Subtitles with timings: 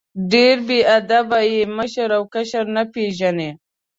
[0.31, 3.49] ډېر بې ادب یې، مشر او کشر نه پېژنې!